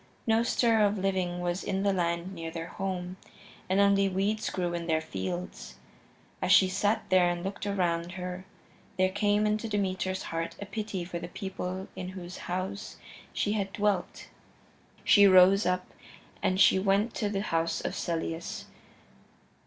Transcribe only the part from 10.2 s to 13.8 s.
heart a pity for the people in whose house she had